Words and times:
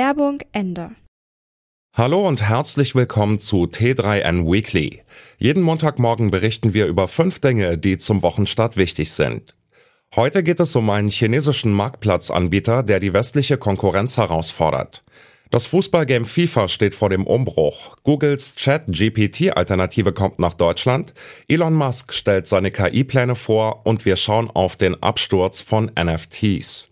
Werbung 0.00 0.40
Ende. 0.52 0.92
Hallo 1.94 2.26
und 2.26 2.40
herzlich 2.40 2.94
willkommen 2.94 3.38
zu 3.38 3.64
T3N 3.64 4.50
Weekly. 4.50 5.02
Jeden 5.36 5.62
Montagmorgen 5.62 6.30
berichten 6.30 6.72
wir 6.72 6.86
über 6.86 7.06
fünf 7.06 7.38
Dinge, 7.40 7.76
die 7.76 7.98
zum 7.98 8.22
Wochenstart 8.22 8.78
wichtig 8.78 9.12
sind. 9.12 9.58
Heute 10.16 10.42
geht 10.42 10.58
es 10.58 10.74
um 10.74 10.88
einen 10.88 11.10
chinesischen 11.10 11.74
Marktplatzanbieter, 11.74 12.82
der 12.82 12.98
die 12.98 13.12
westliche 13.12 13.58
Konkurrenz 13.58 14.16
herausfordert. 14.16 15.04
Das 15.50 15.66
Fußballgame 15.66 16.24
FIFA 16.24 16.68
steht 16.68 16.94
vor 16.94 17.10
dem 17.10 17.26
Umbruch. 17.26 17.98
Googles 18.02 18.54
Chat-GPT-Alternative 18.54 20.14
kommt 20.14 20.38
nach 20.38 20.54
Deutschland. 20.54 21.12
Elon 21.46 21.74
Musk 21.74 22.14
stellt 22.14 22.46
seine 22.46 22.70
KI-Pläne 22.70 23.34
vor 23.34 23.84
und 23.84 24.06
wir 24.06 24.16
schauen 24.16 24.48
auf 24.48 24.76
den 24.76 25.02
Absturz 25.02 25.60
von 25.60 25.90
NFTs. 25.94 26.89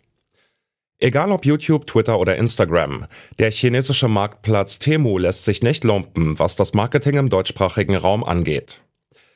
Egal 1.01 1.31
ob 1.31 1.47
YouTube, 1.47 1.87
Twitter 1.87 2.19
oder 2.19 2.37
Instagram, 2.37 3.07
der 3.39 3.53
chinesische 3.53 4.09
Marktplatz 4.09 4.81
Temu 4.81 5.17
lässt 5.17 5.45
sich 5.45 5.63
nicht 5.63 5.85
lumpen, 5.85 6.41
was 6.41 6.57
das 6.57 6.75
Marketing 6.75 7.17
im 7.17 7.29
deutschsprachigen 7.29 7.95
Raum 7.95 8.25
angeht. 8.25 8.81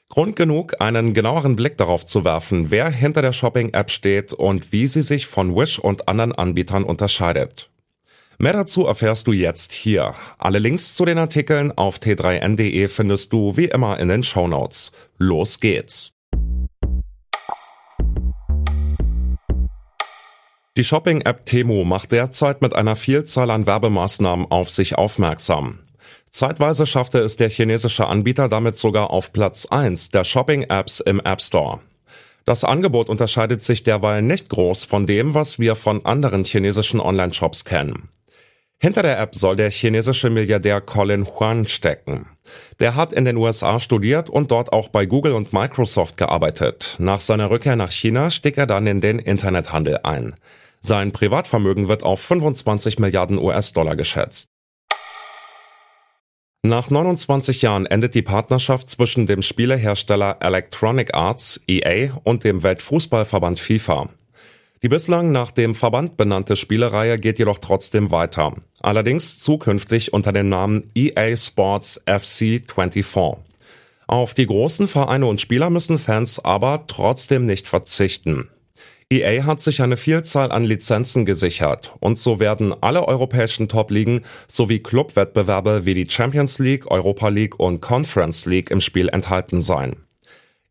Grund 0.08 0.34
genug, 0.34 0.80
einen 0.80 1.14
genaueren 1.14 1.54
Blick 1.54 1.78
darauf 1.78 2.04
zu 2.04 2.24
werfen, 2.24 2.72
wer 2.72 2.90
hinter 2.90 3.22
der 3.22 3.32
Shopping-App 3.32 3.92
steht 3.92 4.32
und 4.32 4.72
wie 4.72 4.88
sie 4.88 5.02
sich 5.02 5.26
von 5.26 5.54
Wish 5.54 5.78
und 5.78 6.08
anderen 6.08 6.32
Anbietern 6.32 6.82
unterscheidet. 6.82 7.70
Mehr 8.38 8.54
dazu 8.54 8.86
erfährst 8.86 9.28
du 9.28 9.32
jetzt 9.32 9.72
hier. 9.72 10.14
Alle 10.38 10.58
Links 10.58 10.96
zu 10.96 11.04
den 11.04 11.18
Artikeln 11.18 11.70
auf 11.70 11.98
t3n.de 11.98 12.88
findest 12.88 13.32
du 13.32 13.56
wie 13.56 13.66
immer 13.66 14.00
in 14.00 14.08
den 14.08 14.24
Show 14.24 14.48
Notes. 14.48 14.90
Los 15.16 15.60
geht's! 15.60 16.12
Die 20.78 20.84
Shopping-App 20.84 21.44
Temu 21.44 21.84
macht 21.84 22.12
derzeit 22.12 22.62
mit 22.62 22.74
einer 22.74 22.96
Vielzahl 22.96 23.50
an 23.50 23.66
Werbemaßnahmen 23.66 24.50
auf 24.50 24.70
sich 24.70 24.96
aufmerksam. 24.96 25.80
Zeitweise 26.30 26.86
schaffte 26.86 27.18
es 27.18 27.36
der 27.36 27.50
chinesische 27.50 28.06
Anbieter 28.06 28.48
damit 28.48 28.78
sogar 28.78 29.10
auf 29.10 29.34
Platz 29.34 29.66
1 29.66 30.08
der 30.08 30.24
Shopping-Apps 30.24 31.00
im 31.00 31.20
App 31.20 31.42
Store. 31.42 31.80
Das 32.46 32.64
Angebot 32.64 33.10
unterscheidet 33.10 33.60
sich 33.60 33.82
derweil 33.82 34.22
nicht 34.22 34.48
groß 34.48 34.86
von 34.86 35.06
dem, 35.06 35.34
was 35.34 35.58
wir 35.58 35.74
von 35.74 36.06
anderen 36.06 36.42
chinesischen 36.42 37.00
Online-Shops 37.00 37.66
kennen. 37.66 38.08
Hinter 38.82 39.02
der 39.04 39.20
App 39.20 39.36
soll 39.36 39.54
der 39.54 39.70
chinesische 39.70 40.28
Milliardär 40.28 40.80
Colin 40.80 41.24
Huan 41.24 41.68
stecken. 41.68 42.26
Der 42.80 42.96
hat 42.96 43.12
in 43.12 43.24
den 43.24 43.36
USA 43.36 43.78
studiert 43.78 44.28
und 44.28 44.50
dort 44.50 44.72
auch 44.72 44.88
bei 44.88 45.06
Google 45.06 45.34
und 45.34 45.52
Microsoft 45.52 46.16
gearbeitet. 46.16 46.96
Nach 46.98 47.20
seiner 47.20 47.48
Rückkehr 47.48 47.76
nach 47.76 47.92
China 47.92 48.32
stieg 48.32 48.58
er 48.58 48.66
dann 48.66 48.88
in 48.88 49.00
den 49.00 49.20
Internethandel 49.20 50.00
ein. 50.02 50.34
Sein 50.80 51.12
Privatvermögen 51.12 51.86
wird 51.86 52.02
auf 52.02 52.20
25 52.22 52.98
Milliarden 52.98 53.38
US-Dollar 53.38 53.94
geschätzt. 53.94 54.48
Nach 56.64 56.90
29 56.90 57.62
Jahren 57.62 57.86
endet 57.86 58.16
die 58.16 58.22
Partnerschaft 58.22 58.90
zwischen 58.90 59.28
dem 59.28 59.42
Spielehersteller 59.42 60.38
Electronic 60.40 61.14
Arts 61.14 61.62
EA 61.68 62.16
und 62.24 62.42
dem 62.42 62.64
Weltfußballverband 62.64 63.60
FIFA. 63.60 64.08
Die 64.82 64.88
bislang 64.88 65.30
nach 65.30 65.52
dem 65.52 65.76
Verband 65.76 66.16
benannte 66.16 66.56
Spielereihe 66.56 67.16
geht 67.16 67.38
jedoch 67.38 67.58
trotzdem 67.58 68.10
weiter. 68.10 68.56
Allerdings 68.80 69.38
zukünftig 69.38 70.12
unter 70.12 70.32
dem 70.32 70.48
Namen 70.48 70.88
EA 70.96 71.36
Sports 71.36 72.02
FC 72.04 72.60
24. 72.66 73.04
Auf 74.08 74.34
die 74.34 74.46
großen 74.46 74.88
Vereine 74.88 75.26
und 75.26 75.40
Spieler 75.40 75.70
müssen 75.70 75.98
Fans 75.98 76.44
aber 76.44 76.84
trotzdem 76.88 77.46
nicht 77.46 77.68
verzichten. 77.68 78.48
EA 79.08 79.44
hat 79.44 79.60
sich 79.60 79.82
eine 79.82 79.96
Vielzahl 79.96 80.50
an 80.50 80.64
Lizenzen 80.64 81.26
gesichert 81.26 81.94
und 82.00 82.18
so 82.18 82.40
werden 82.40 82.74
alle 82.80 83.06
europäischen 83.06 83.68
Top-Ligen 83.68 84.22
sowie 84.48 84.80
Clubwettbewerbe 84.80 85.84
wie 85.84 85.94
die 85.94 86.10
Champions 86.10 86.58
League, 86.58 86.90
Europa 86.90 87.28
League 87.28 87.60
und 87.60 87.80
Conference 87.80 88.46
League 88.46 88.72
im 88.72 88.80
Spiel 88.80 89.08
enthalten 89.08 89.62
sein. 89.62 89.94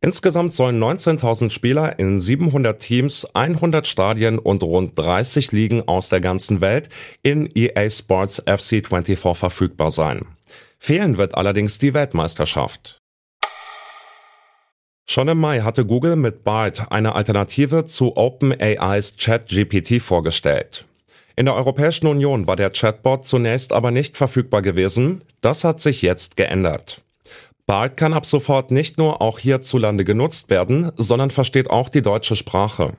Insgesamt 0.03 0.51
sollen 0.51 0.81
19.000 0.84 1.51
Spieler 1.51 2.00
in 2.00 2.19
700 2.19 2.81
Teams, 2.81 3.25
100 3.35 3.85
Stadien 3.85 4.39
und 4.39 4.63
rund 4.63 4.97
30 4.97 5.51
Ligen 5.51 5.88
aus 5.88 6.09
der 6.09 6.22
ganzen 6.22 6.59
Welt 6.59 6.89
in 7.22 7.47
EA 7.53 7.88
Sports 7.88 8.41
FC24 8.47 9.35
verfügbar 9.35 9.91
sein. 9.91 10.25
Fehlen 10.79 11.19
wird 11.19 11.35
allerdings 11.35 11.78
die 11.78 11.94
Weltmeisterschaft. 11.94 12.97
Schon 15.07 15.28
im 15.28 15.39
Mai 15.39 15.59
hatte 15.59 15.85
Google 15.85 16.16
mit 16.16 16.44
BART 16.44 16.91
eine 16.91 17.13
Alternative 17.13 17.85
zu 17.85 18.18
OpenAIs 18.18 19.18
ChatGPT 19.18 20.01
vorgestellt. 20.01 20.85
In 21.35 21.45
der 21.45 21.56
Europäischen 21.56 22.07
Union 22.07 22.47
war 22.47 22.56
der 22.56 22.72
Chatbot 22.72 23.23
zunächst 23.23 23.72
aber 23.72 23.91
nicht 23.91 24.18
verfügbar 24.18 24.63
gewesen. 24.63 25.23
Das 25.41 25.63
hat 25.63 25.79
sich 25.79 26.01
jetzt 26.01 26.38
geändert. 26.38 27.01
BART 27.71 27.95
kann 27.95 28.11
ab 28.11 28.25
sofort 28.25 28.69
nicht 28.69 28.97
nur 28.97 29.21
auch 29.21 29.39
hierzulande 29.39 30.03
genutzt 30.03 30.49
werden, 30.49 30.91
sondern 30.97 31.29
versteht 31.29 31.69
auch 31.69 31.87
die 31.87 32.01
deutsche 32.01 32.35
Sprache. 32.35 32.97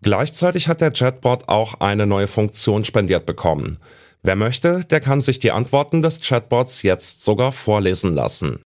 Gleichzeitig 0.00 0.66
hat 0.66 0.80
der 0.80 0.92
Chatbot 0.92 1.50
auch 1.50 1.80
eine 1.80 2.06
neue 2.06 2.26
Funktion 2.26 2.86
spendiert 2.86 3.26
bekommen. 3.26 3.76
Wer 4.22 4.34
möchte, 4.34 4.82
der 4.86 5.00
kann 5.00 5.20
sich 5.20 5.40
die 5.40 5.50
Antworten 5.50 6.00
des 6.00 6.22
Chatbots 6.22 6.80
jetzt 6.80 7.22
sogar 7.22 7.52
vorlesen 7.52 8.14
lassen. 8.14 8.62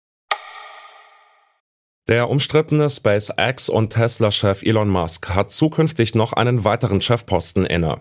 Der 2.06 2.30
umstrittene 2.30 2.88
SpaceX 2.88 3.68
und 3.68 3.92
Tesla-Chef 3.92 4.62
Elon 4.62 4.90
Musk 4.90 5.30
hat 5.30 5.50
zukünftig 5.50 6.14
noch 6.14 6.34
einen 6.34 6.62
weiteren 6.62 7.00
Chefposten 7.00 7.66
inne. 7.66 7.96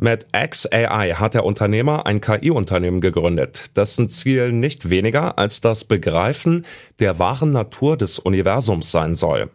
Mit 0.00 0.28
XAI 0.32 1.14
hat 1.16 1.34
der 1.34 1.44
Unternehmer 1.44 2.06
ein 2.06 2.20
KI-Unternehmen 2.20 3.00
gegründet, 3.00 3.76
dessen 3.76 4.08
Ziel 4.08 4.52
nicht 4.52 4.90
weniger 4.90 5.38
als 5.38 5.60
das 5.60 5.84
Begreifen 5.84 6.64
der 7.00 7.18
wahren 7.18 7.50
Natur 7.50 7.96
des 7.96 8.20
Universums 8.20 8.92
sein 8.92 9.16
soll. 9.16 9.50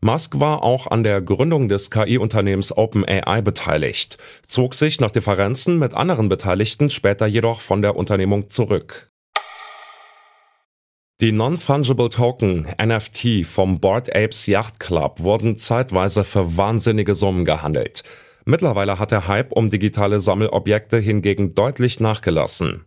Musk 0.00 0.40
war 0.40 0.64
auch 0.64 0.88
an 0.88 1.04
der 1.04 1.22
Gründung 1.22 1.68
des 1.68 1.92
KI-Unternehmens 1.92 2.76
OpenAI 2.76 3.42
beteiligt, 3.42 4.18
zog 4.44 4.74
sich 4.74 4.98
nach 4.98 5.12
Differenzen 5.12 5.78
mit 5.78 5.94
anderen 5.94 6.28
Beteiligten 6.28 6.90
später 6.90 7.26
jedoch 7.26 7.60
von 7.60 7.80
der 7.80 7.94
Unternehmung 7.94 8.48
zurück. 8.48 9.12
Die 11.20 11.30
Non-Fungible 11.30 12.10
Token 12.10 12.66
NFT 12.82 13.46
vom 13.46 13.78
Board 13.78 14.14
Apes 14.14 14.46
Yacht 14.46 14.80
Club 14.80 15.20
wurden 15.20 15.56
zeitweise 15.56 16.24
für 16.24 16.56
wahnsinnige 16.56 17.14
Summen 17.14 17.44
gehandelt. 17.44 18.02
Mittlerweile 18.48 19.00
hat 19.00 19.10
der 19.10 19.26
Hype 19.26 19.52
um 19.52 19.70
digitale 19.70 20.20
Sammelobjekte 20.20 20.98
hingegen 20.98 21.54
deutlich 21.54 21.98
nachgelassen. 21.98 22.84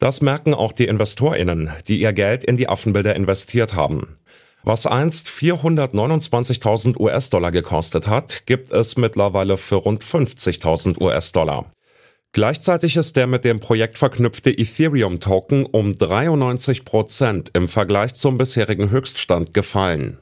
Das 0.00 0.20
merken 0.20 0.52
auch 0.52 0.72
die 0.72 0.88
InvestorInnen, 0.88 1.70
die 1.86 2.00
ihr 2.00 2.12
Geld 2.12 2.44
in 2.44 2.56
die 2.56 2.68
Affenbilder 2.68 3.14
investiert 3.14 3.74
haben. 3.74 4.16
Was 4.64 4.84
einst 4.84 5.28
429.000 5.28 6.98
US-Dollar 6.98 7.52
gekostet 7.52 8.08
hat, 8.08 8.46
gibt 8.46 8.72
es 8.72 8.96
mittlerweile 8.96 9.56
für 9.58 9.76
rund 9.76 10.02
50.000 10.02 11.00
US-Dollar. 11.00 11.70
Gleichzeitig 12.32 12.96
ist 12.96 13.14
der 13.14 13.28
mit 13.28 13.44
dem 13.44 13.60
Projekt 13.60 13.96
verknüpfte 13.96 14.50
Ethereum-Token 14.50 15.66
um 15.66 15.96
93 15.96 16.84
Prozent 16.84 17.50
im 17.54 17.68
Vergleich 17.68 18.14
zum 18.14 18.38
bisherigen 18.38 18.90
Höchststand 18.90 19.54
gefallen. 19.54 20.18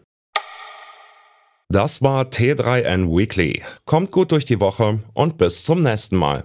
Das 1.74 2.02
war 2.02 2.26
T3N 2.26 3.08
Weekly. 3.08 3.60
Kommt 3.84 4.12
gut 4.12 4.30
durch 4.30 4.44
die 4.44 4.60
Woche 4.60 5.00
und 5.12 5.38
bis 5.38 5.64
zum 5.64 5.82
nächsten 5.82 6.14
Mal. 6.14 6.44